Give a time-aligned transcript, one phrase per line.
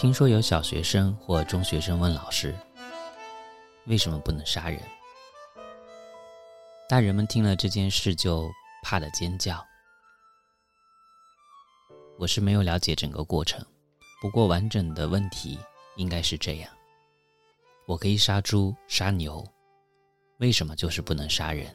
[0.00, 2.56] 听说有小学生或中学生问老师
[3.84, 4.80] ：“为什么不能杀人？”
[6.88, 8.50] 大人们听了这件事就
[8.82, 9.62] 怕得尖叫。
[12.16, 13.62] 我是没有了解整个过程，
[14.22, 15.58] 不过完整的问题
[15.96, 16.70] 应该是这样：
[17.84, 19.46] 我可以杀猪、杀牛，
[20.38, 21.66] 为什么就是不能杀人？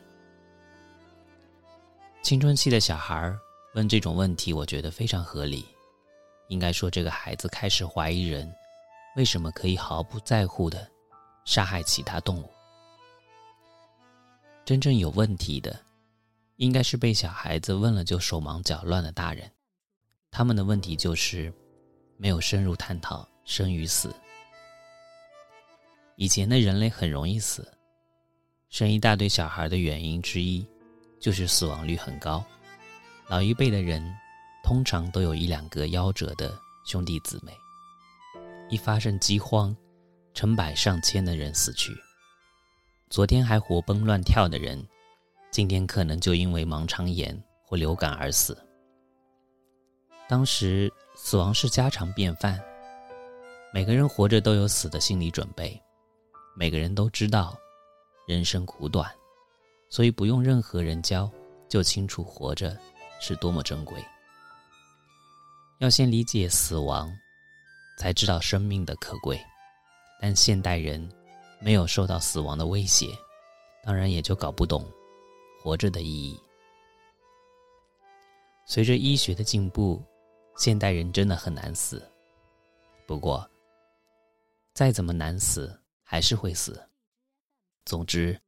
[2.23, 3.31] 青春期的小孩
[3.75, 5.63] 问这种问题，我觉得非常合理。
[6.47, 8.53] 应该说，这个孩子开始怀疑人
[9.15, 10.87] 为什么可以毫不在乎的
[11.43, 12.49] 杀害其他动物。
[14.63, 15.79] 真正有问题的，
[16.57, 19.51] 应该是被小孩子问了就手忙脚乱的大人。
[20.29, 21.51] 他们的问题就是
[22.17, 24.13] 没有深入探讨生与死。
[26.15, 27.67] 以前的人类很容易死，
[28.69, 30.65] 生一大堆小孩的原因之一
[31.19, 32.43] 就是死亡率很高。
[33.27, 34.15] 老一辈的人。
[34.65, 37.55] 通常都有一两个夭折的兄弟姊妹，
[38.67, 39.77] 一发生饥荒，
[40.33, 41.95] 成百上千的人死去。
[43.07, 44.83] 昨天还活蹦乱跳的人，
[45.51, 48.57] 今天可能就因为盲肠炎或流感而死。
[50.27, 52.59] 当时死亡是家常便饭，
[53.71, 55.79] 每个人活着都有死的心理准备，
[56.55, 57.55] 每个人都知道
[58.27, 59.13] 人生苦短，
[59.91, 61.29] 所以不用任何人教，
[61.69, 62.75] 就清楚活着
[63.21, 64.03] 是多么珍贵。
[65.79, 67.11] 要先理解死亡，
[67.97, 69.39] 才知道生命的可贵。
[70.21, 71.07] 但现代人
[71.59, 73.09] 没有受到死亡的威胁，
[73.83, 74.89] 当然也就搞不懂
[75.61, 76.39] 活着的意义。
[78.65, 80.01] 随着医学的进步，
[80.57, 82.01] 现代人真的很难死。
[83.05, 83.47] 不过，
[84.73, 86.81] 再怎么难死，还是会死。
[87.83, 88.39] 总之，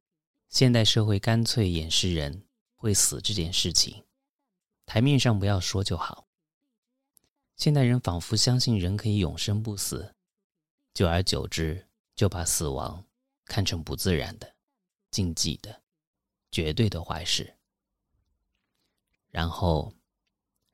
[0.50, 2.47] 现代社会干脆掩饰人
[2.78, 4.03] 会死这件事情，
[4.85, 6.26] 台面上不要说就好。
[7.57, 10.13] 现代人仿佛相信人可以永生不死，
[10.94, 13.03] 久而久之就把死亡
[13.45, 14.56] 看成不自然的、
[15.09, 15.81] 禁忌的、
[16.51, 17.57] 绝对的坏事。
[19.29, 19.91] 然后，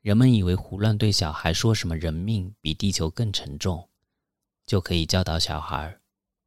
[0.02, 3.90] 人们以为胡乱对小孩说什么“人命比地球更沉重”，
[4.68, 6.02] 就可以教导小孩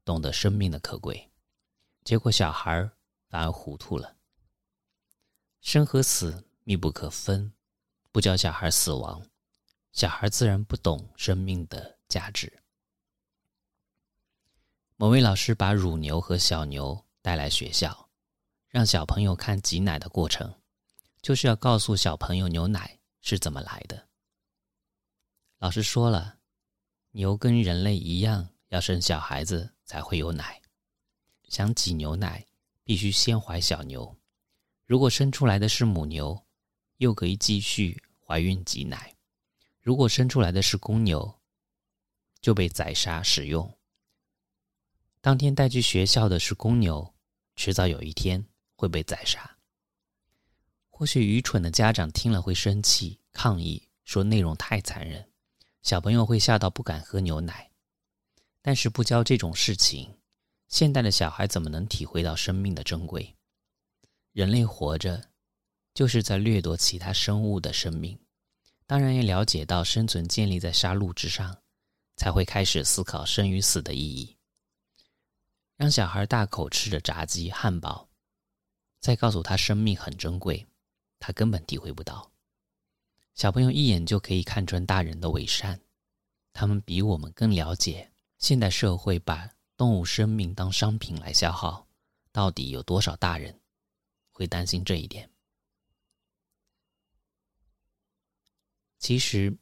[0.05, 1.31] 懂得生命的可贵。
[2.05, 2.91] 结果，小孩
[3.31, 4.17] 反而糊涂了。
[5.63, 7.55] 生和死密不可分，
[8.13, 9.27] 不教小孩死亡。
[9.97, 12.53] 小孩自然不懂生命的价值。
[14.97, 18.11] 某位老师把乳牛和小牛带来学校，
[18.69, 20.55] 让小朋友看挤奶的过程，
[21.23, 24.07] 就是要告诉小朋友牛奶是怎么来的。
[25.61, 26.41] 老师说了，
[27.13, 30.61] 牛跟人类一样，要生小孩子才会有奶。
[31.49, 32.45] 想挤牛奶，
[32.85, 34.15] 必须先怀小牛。
[34.85, 36.45] 如果生出来的是母牛，
[36.99, 39.16] 又可以继续怀孕挤奶。
[39.87, 41.39] 如果生出来的是公牛，
[42.41, 43.79] 就被宰杀使用。
[45.21, 47.15] 当天带去学校的是公牛，
[47.55, 49.59] 迟早有一天会被宰杀。
[50.91, 55.31] 或许愚蠢的家长听了会生气抗议，说内容太残忍，
[55.83, 57.71] 小朋友会吓到不敢喝牛奶。
[58.61, 60.19] 但是不教这种事情，
[60.67, 63.37] 现代的小孩怎么能体会到生命的珍贵？
[64.33, 65.31] 人类活着，
[65.95, 68.19] 就是在掠夺其他生物的生命。
[68.87, 71.59] 当然也了解到生存建立在杀戮之上，
[72.17, 74.37] 才会开始思考生与死的意义。
[75.77, 78.09] 让小孩大口吃着炸鸡、汉堡，
[79.01, 80.67] 再告诉他生命很珍贵，
[81.19, 82.31] 他根本体会不到。
[83.35, 85.79] 小朋友一眼就可以看穿大人的伪善，
[86.53, 91.87] 他们比我们更了解现代社会把动物生命当商品来消耗，
[92.33, 93.61] 到底有多少大人
[94.31, 95.29] 会担心这一点。
[98.99, 99.57] 其实，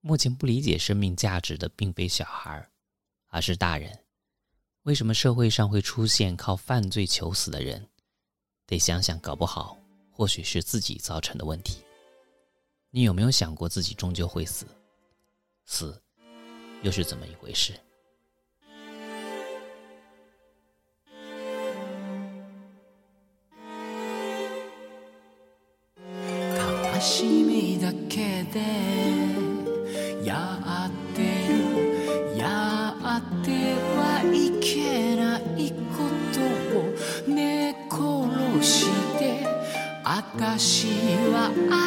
[0.00, 2.68] 目前不理解生命价值的并非小孩，
[3.28, 3.98] 而是大人。
[4.82, 7.88] 为什么社会上会出现靠犯罪求死的人？
[8.66, 9.76] 得想想，搞不好
[10.10, 11.78] 或许是自己造成的问题。
[12.90, 14.66] 你有没有想过，自己终究会死？
[15.64, 16.00] 死
[16.82, 17.78] 又是怎么一回事？
[28.52, 28.60] で
[30.24, 30.58] や
[30.88, 33.50] ってるやって
[33.96, 35.76] はいけないこ
[36.34, 36.40] と
[36.78, 39.46] を寝殺して
[40.04, 40.88] あたし
[41.32, 41.85] はあ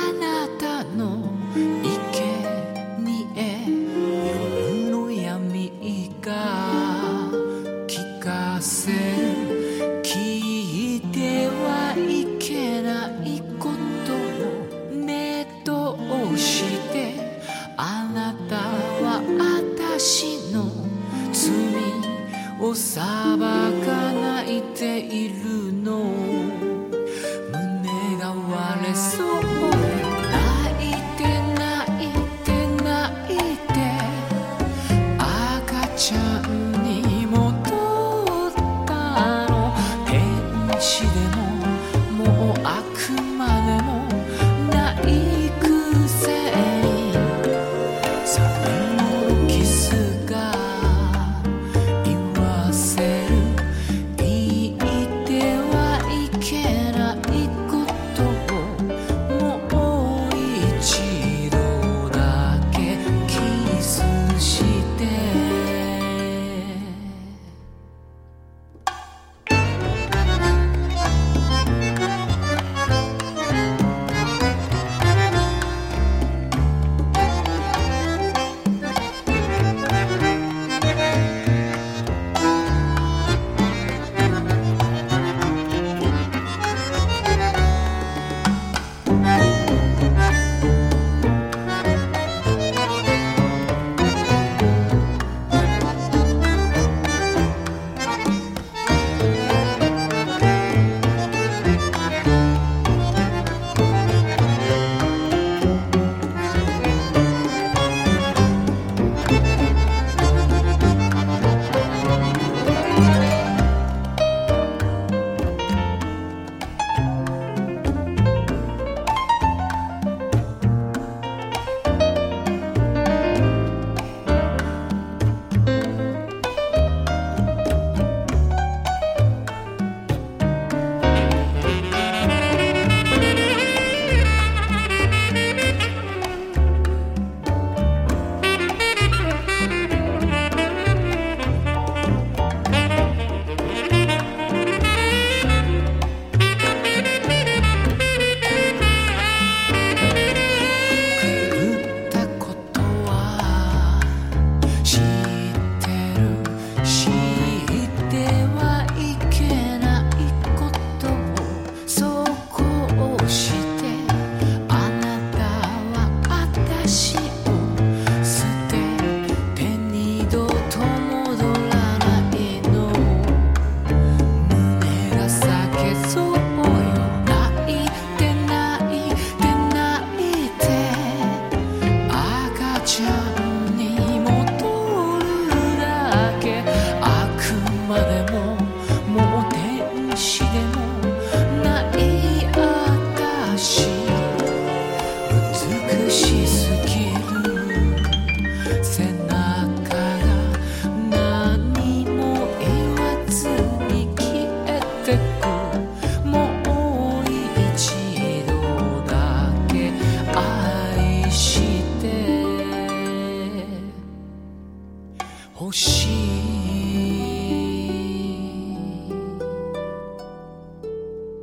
[42.63, 43.98] 아 그만해 너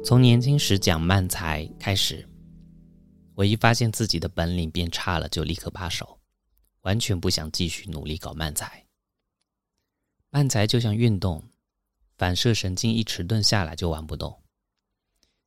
[0.07, 2.25] 从年轻时讲慢才开始，
[3.35, 6.21] 我一发现自己的本领变差了，就立刻罢手，
[6.83, 8.87] 完全不想继续努力搞慢才。
[10.31, 11.43] 慢才就像运动，
[12.17, 14.41] 反射神经一迟钝下来就玩不动。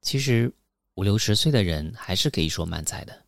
[0.02, 0.54] 其实
[0.96, 3.28] 五六十岁的人还是可以说慢才的，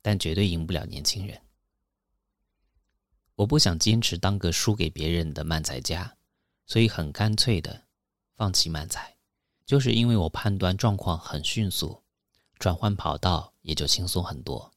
[0.00, 1.36] 但绝对赢不了年轻人。
[3.34, 6.16] 我不想坚持当个输给别人的慢才家，
[6.64, 7.88] 所以很干脆的
[8.36, 9.17] 放弃慢才。
[9.68, 12.02] 就是因为我判断状况很迅速，
[12.58, 14.72] 转换跑道也就轻松很多。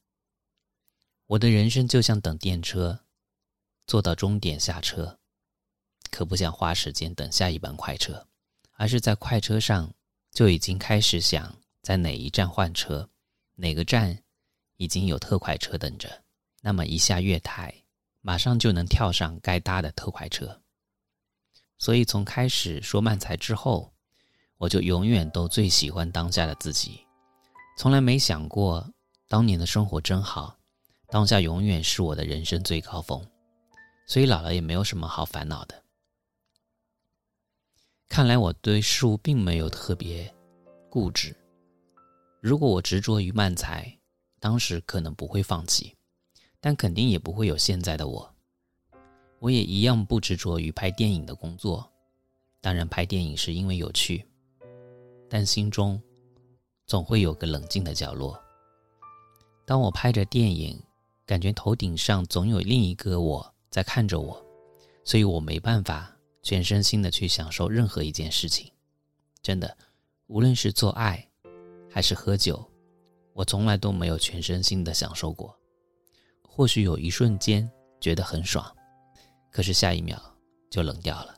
[1.28, 3.06] 我的人生就像等电车，
[3.86, 5.18] 坐到终点下车，
[6.10, 8.28] 可不想花时间等下一班快车，
[8.72, 9.94] 而是在快车上
[10.30, 13.08] 就已经开始想在哪一站换车，
[13.54, 14.22] 哪个站
[14.76, 16.22] 已经有特快车等着，
[16.60, 17.74] 那么一下月台，
[18.20, 20.60] 马上就能跳上该搭的特快车。
[21.78, 23.91] 所以从开始说慢才之后，
[24.62, 27.04] 我就永远都最喜欢当下的自己，
[27.76, 28.88] 从来没想过
[29.26, 30.56] 当年的生活真好，
[31.08, 33.20] 当下永远是我的人生最高峰，
[34.06, 35.82] 所以老了也没有什么好烦恼的。
[38.08, 40.32] 看来我对事物并没有特别
[40.88, 41.34] 固执。
[42.40, 43.92] 如果我执着于慢才，
[44.38, 45.92] 当时可能不会放弃，
[46.60, 48.32] 但肯定也不会有现在的我。
[49.40, 51.90] 我也一样不执着于拍电影的工作，
[52.60, 54.24] 当然拍电影是因为有趣。
[55.34, 55.98] 但心中
[56.84, 58.38] 总会有个冷静的角落。
[59.64, 60.78] 当我拍着电影，
[61.24, 64.44] 感觉头顶上总有另一个我在看着我，
[65.04, 68.70] 所以我没办法全身心的去享受任何一件事情。
[69.40, 69.74] 真的，
[70.26, 71.26] 无论是做爱
[71.88, 72.62] 还是喝酒，
[73.32, 75.58] 我从来都没有全身心的享受过。
[76.42, 77.66] 或许有一瞬间
[78.02, 78.70] 觉得很爽，
[79.50, 80.22] 可是下一秒
[80.68, 81.34] 就冷掉了。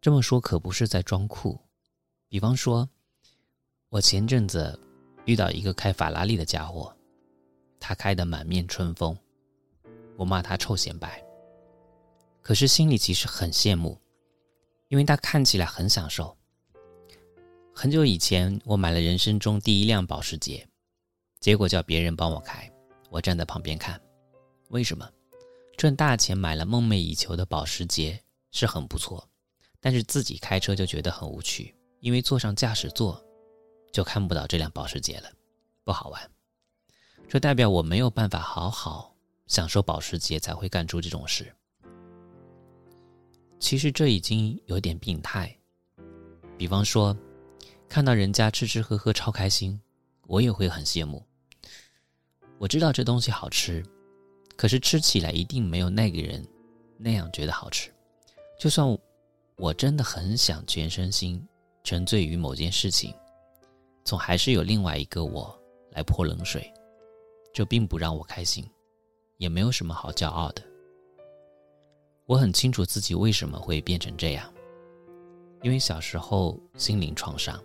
[0.00, 1.56] 这么说可不是在装酷。
[2.32, 2.88] 比方说，
[3.90, 4.80] 我前阵子
[5.26, 6.90] 遇到一个开法拉利的家伙，
[7.78, 9.14] 他开得满面春风，
[10.16, 11.22] 我骂他臭显摆，
[12.40, 14.00] 可是心里其实很羡慕，
[14.88, 16.34] 因为他看起来很享受。
[17.74, 20.66] 很久以前，我买了人生中第一辆保时捷，
[21.38, 22.66] 结果叫别人帮我开。
[23.10, 24.00] 我站在旁边看，
[24.70, 25.06] 为什么
[25.76, 28.18] 赚大钱买了梦寐以求的保时捷
[28.52, 29.28] 是很不错，
[29.80, 33.24] 但是自己开车就觉得很无趣，因为坐上驾驶座
[33.92, 35.30] 就看不到这辆保时捷了，
[35.84, 36.30] 不好玩。
[37.28, 39.14] 这代表我没有办法好好
[39.46, 41.54] 享受保时捷，才会干出这种事。
[43.60, 45.56] 其实这已经有点病态。
[46.58, 47.16] 比方说，
[47.88, 49.80] 看到人家吃吃喝喝超开心，
[50.26, 51.24] 我也会很羡慕。
[52.58, 53.80] 我知道这东西好吃，
[54.56, 56.44] 可是吃起来一定没有那个人
[56.98, 57.94] 那样觉得好吃。
[58.58, 58.98] 就算
[59.56, 61.46] 我真的很想全身心
[61.84, 63.14] 沉醉于某件事情，
[64.04, 65.56] 总还是有另外一个我
[65.90, 66.72] 来泼冷水，
[67.52, 68.64] 这并不让我开心，
[69.38, 70.62] 也没有什么好骄傲的。
[72.26, 74.52] 我很清楚自己为什么会变成这样，
[75.62, 77.62] 因为小时候心灵创伤。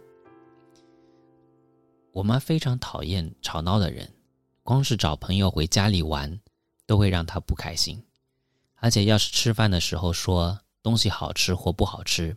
[2.12, 4.12] 我妈非常讨厌吵闹的人。
[4.64, 6.42] 光是找朋友回家里玩，
[6.86, 8.04] 都会让她不开心。
[8.76, 12.36] 而且要是吃饭的时候说东西好吃或不好吃，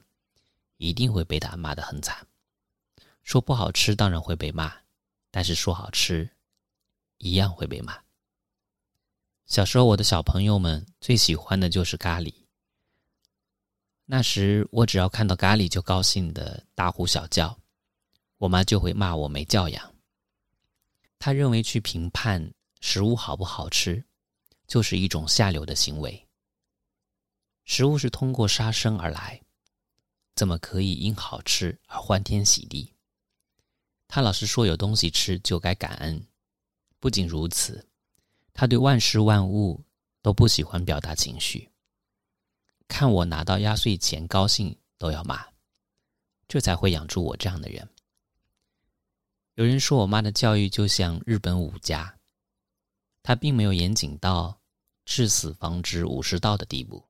[0.81, 2.27] 一定会被他骂得很惨。
[3.23, 4.75] 说不好吃当然会被骂，
[5.31, 6.31] 但是说好吃，
[7.19, 8.03] 一样会被骂。
[9.45, 12.33] 小时候我的小朋友们最喜欢的就是咖喱。
[14.07, 17.61] 那时我只要看到咖喱就高兴的大呼小叫，
[18.39, 19.95] 我妈就会骂我没教养。
[21.19, 24.03] 他认为去评判食物好不好吃，
[24.67, 26.27] 就是一种下流的行为。
[27.67, 29.41] 食物是通过杀生而来，
[30.41, 32.95] 怎么可以因好吃而欢天喜地？
[34.09, 36.27] 他老是说有东西吃就该感恩。
[36.99, 37.87] 不仅如此，
[38.55, 39.85] 他对万事万物
[40.23, 41.69] 都不喜欢表达情绪。
[42.89, 45.47] 看我拿到压岁钱高兴都要骂，
[46.49, 47.87] 这才会养出我这样的人。
[49.57, 52.19] 有人说我妈的教育就像日本武家，
[53.23, 54.59] 她并没有严谨到
[55.05, 57.07] 至死方知武士道的地步，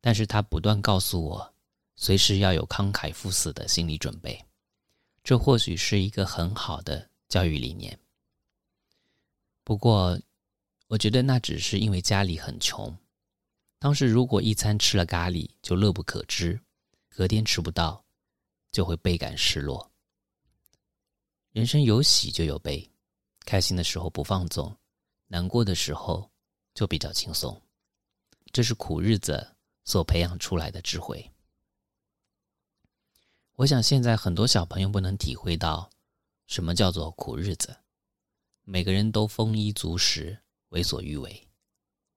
[0.00, 1.54] 但是她不断告诉我，
[2.00, 4.40] 随时要有慷慨赴死的心理准备。
[5.24, 7.98] 这或许是一个很好的教育理念。
[9.64, 10.18] 不过，
[10.86, 12.96] 我觉得那只是因为家里很穷，
[13.80, 16.58] 当时如果一餐吃了咖喱就乐不可支，
[17.08, 18.02] 隔天吃不到，
[18.70, 19.90] 就会倍感失落。
[21.50, 22.88] 人生有喜就有悲，
[23.44, 24.74] 开心的时候不放纵，
[25.26, 26.30] 难过的时候
[26.74, 27.60] 就比较轻松。
[28.52, 29.44] 这是苦日子
[29.84, 31.28] 所培养出来的智慧。
[33.57, 35.89] 我想现在很多小朋友不能体会到
[36.47, 37.77] 什么叫做苦日子，
[38.63, 41.47] 每个人都丰衣足食，为所欲为。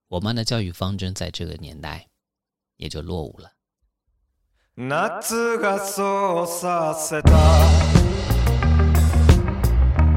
[0.09, 2.09] 我妈的教育方针在这个年代
[2.77, 3.53] 也就落伍了。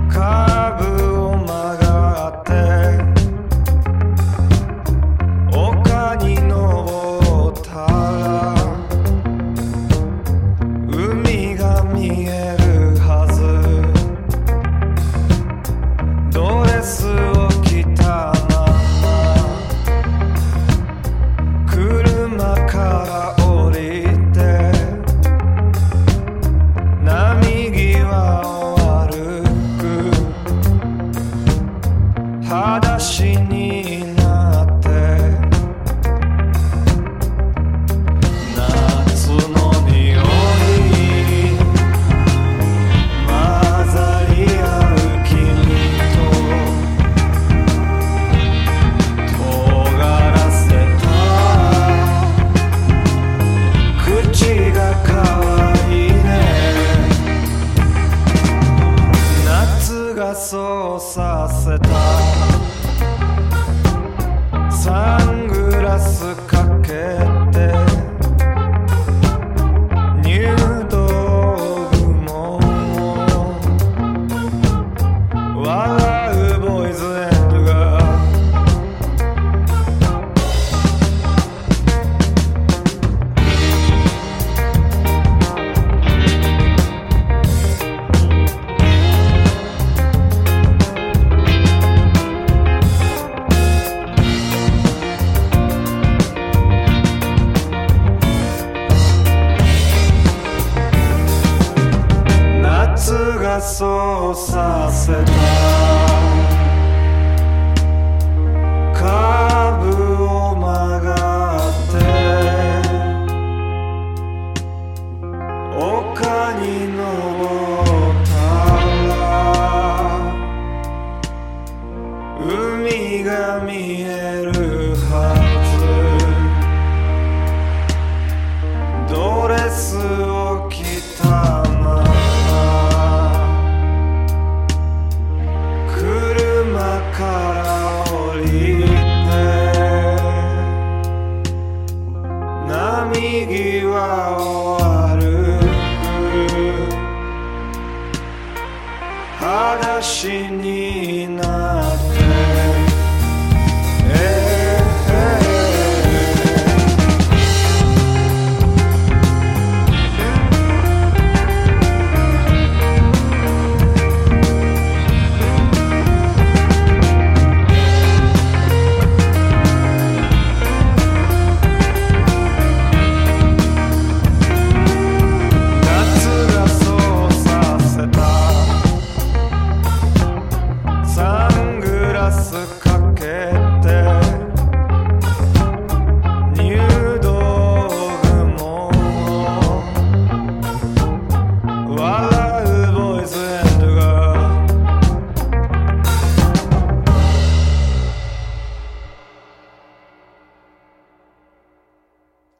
[0.09, 0.92] カーブを曲
[103.60, 106.13] そう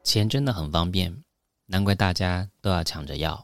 [0.05, 1.23] 钱真的很方便，
[1.65, 3.43] 难怪大家都要抢着要。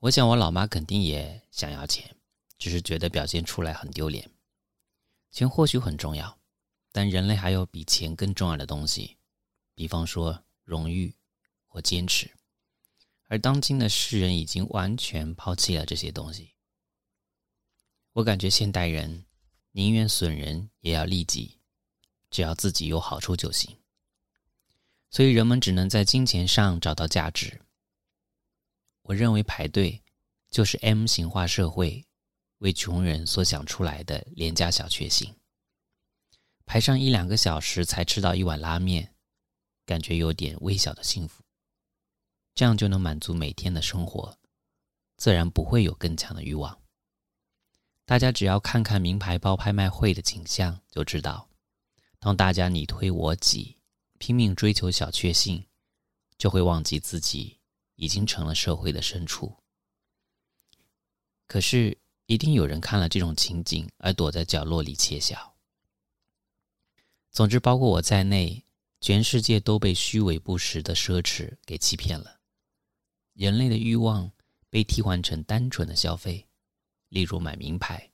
[0.00, 2.16] 我想我老妈肯定也想要钱，
[2.58, 4.28] 只是觉得表现出来很丢脸。
[5.30, 6.36] 钱或许很重要，
[6.90, 9.16] 但人类还有比钱更重要的东西，
[9.76, 11.14] 比方说荣誉
[11.68, 12.28] 或坚持。
[13.28, 16.54] 而当今的世人已经完全抛弃了这些东西。
[18.14, 19.24] 我感觉现代人
[19.70, 21.60] 宁愿损人也要利己，
[22.32, 23.78] 只要自己有好处就行。
[25.12, 27.60] 所以人们只能在金钱上找到价值。
[29.02, 30.02] 我认为排队
[30.50, 32.06] 就是 M 型化社会
[32.58, 35.34] 为穷人所想出来的廉价小确幸。
[36.64, 39.14] 排上一两个小时才吃到一碗拉面，
[39.84, 41.42] 感觉有点微小的幸福，
[42.54, 44.38] 这样就能满足每天的生活，
[45.18, 46.80] 自然不会有更强的欲望。
[48.06, 51.50] 大家只要看看名牌包拍卖会的景象，就知道，
[52.18, 53.76] 当大家你推我挤。
[54.22, 55.66] 拼命追求小确幸，
[56.38, 57.58] 就会忘记自己
[57.96, 59.56] 已经成了社会的牲畜。
[61.48, 65.56] 可是，一定有人看了这种情景而躲在角落里窃笑。
[67.32, 68.64] 总之，包括我在内，
[69.00, 72.38] 全世界都被虚伪不实的奢侈给欺骗了。
[73.32, 74.30] 人类的欲望
[74.70, 76.46] 被替换成单纯的消费，
[77.08, 78.12] 例如买名牌、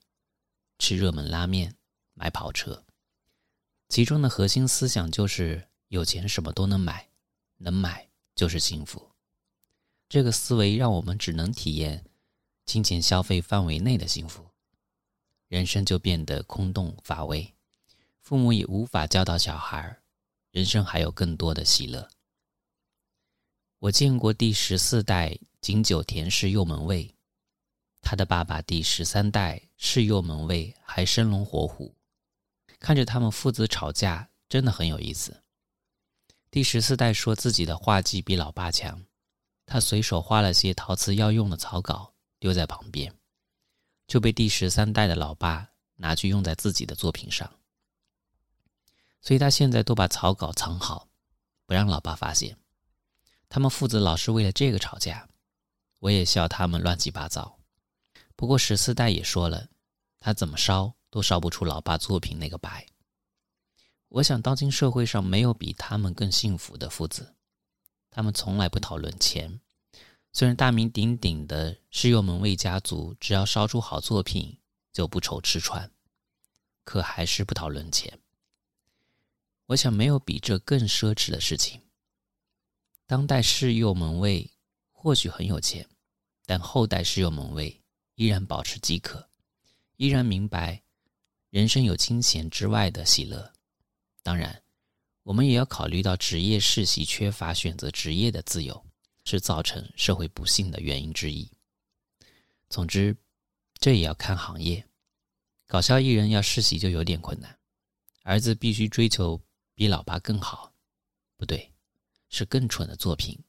[0.79, 1.77] 吃热门拉面、
[2.15, 2.87] 买跑车，
[3.91, 5.68] 其中的核心思想就是。
[5.89, 7.09] 有钱什么都能买，
[7.57, 9.11] 能买就是幸福。
[10.09, 12.05] 这个思维让我们只能体验
[12.65, 14.47] 金钱消费范围内的幸福，
[15.49, 17.55] 人生就变得空洞乏味，
[18.21, 19.99] 父母也无法教导小孩，
[20.51, 22.09] 人生还有更多的喜乐。
[23.79, 27.15] 我见过第十四代井久田氏右门卫，
[28.01, 31.95] 他的爸爸第十三代是右门卫还生龙活虎，
[32.79, 35.43] 看着他们父子吵架，真的很有意思。
[36.51, 39.05] 第十四代说自己的画技比老爸强，
[39.67, 43.15] 他随手画了些陶瓷要用的草稿丢在旁边，
[44.07, 47.53] 就被第十三代的老爸拿去用在自己的作品上。
[49.21, 51.09] 所以他现在都把草稿藏好，
[51.67, 52.57] 不让老爸发现。
[53.51, 55.29] 他们父子老是为了这个吵架，
[55.99, 57.59] 我也笑他们乱七八糟。
[58.37, 59.69] 不过十四代也说了，
[60.19, 62.87] 他怎么烧都烧不出老爸作品那个白。
[64.09, 67.35] 我想，当今社会上没有比他们更幸福的父子。
[68.11, 69.61] 他们从来不讨论钱，
[70.33, 74.59] 虽然大名鼎鼎的是右门卫家族，只要烧出好作品
[74.93, 75.91] 就不愁吃穿，
[76.85, 78.19] 可还是不讨论钱。
[79.67, 81.83] 我想，没有比这更奢侈的事情。
[83.07, 84.51] 当代世右门卫
[84.91, 85.87] 或许很有钱，
[86.47, 87.83] 但后代世右门卫
[88.15, 89.29] 依然保持饥渴，
[89.97, 90.83] 依然明白
[91.51, 93.53] 人生有金钱之外的喜乐。
[94.29, 94.63] 当然
[95.23, 98.85] 我们也要考虑到职业世袭缺乏选择职业的自由
[99.25, 101.51] 是造成社会不幸的原因之一。
[102.69, 103.17] 总之
[103.79, 104.87] 这也要看行业
[105.67, 107.59] 搞笑艺人要世袭就有点困难
[108.23, 109.41] 儿子必须追求
[109.75, 110.75] 比老爸更好
[111.39, 111.73] 不对
[112.29, 113.43] 是更蠢的作品。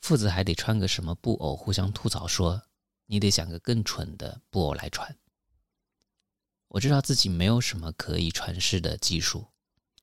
[0.00, 2.60] 父子还得穿个什么布偶互相吐槽说
[3.06, 5.16] 你得想个更蠢的布偶来穿。
[6.68, 9.46] 我知道自己没有什么可以传世的技术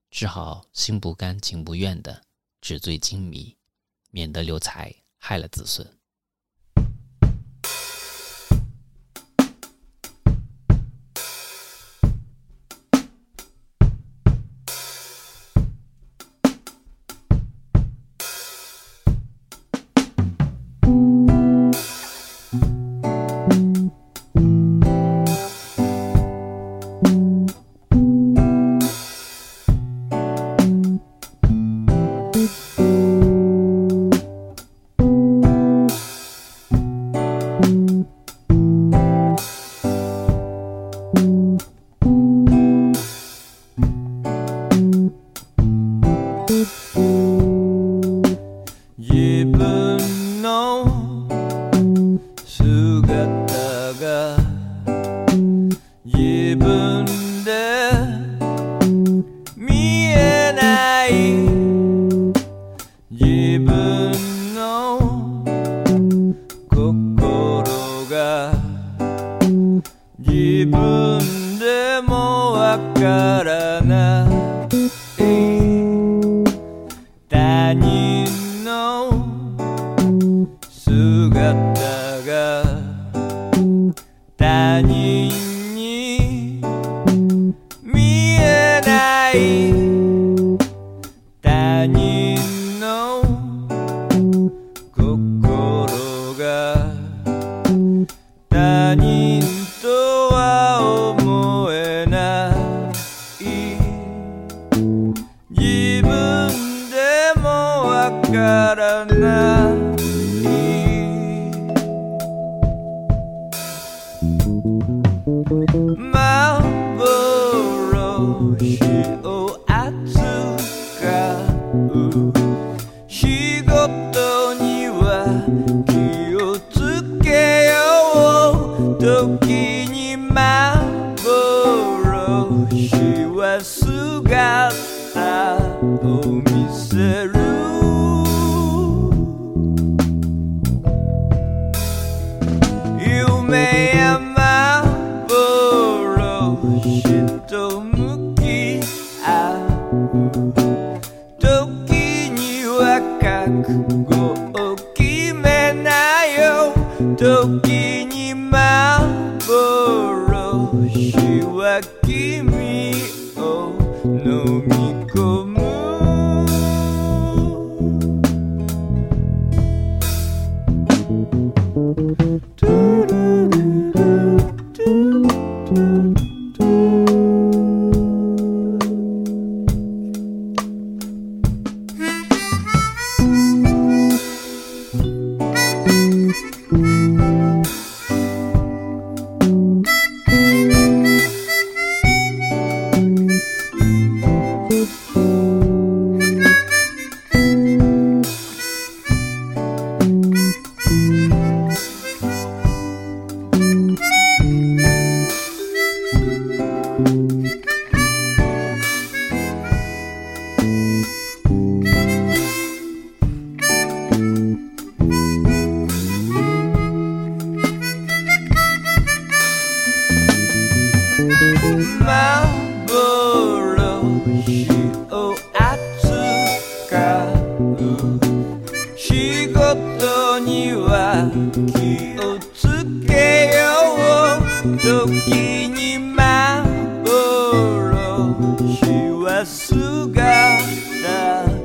[0.10, 2.24] 只好心不甘情不愿的
[2.60, 3.56] 纸醉金迷
[4.10, 6.00] 免得留财害了子孙。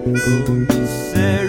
[0.03, 1.40] Seu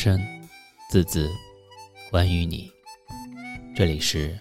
[0.00, 0.16] 声，
[0.88, 1.28] 字字
[2.08, 2.70] 关于你。
[3.74, 4.38] 这里是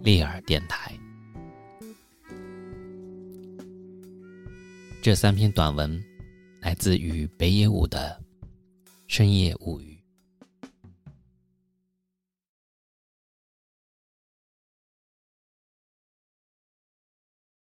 [0.00, 0.92] 利尔电台。
[5.00, 5.98] 这三篇短文
[6.60, 8.22] 来自于北野武的
[9.06, 9.87] 《深夜物语》。